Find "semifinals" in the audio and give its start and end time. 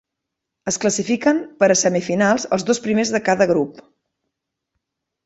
1.81-2.47